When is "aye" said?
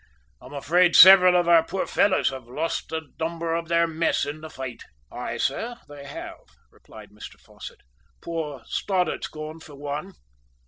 5.11-5.37